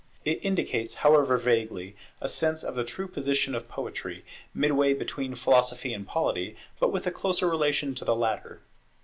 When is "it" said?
0.25-0.39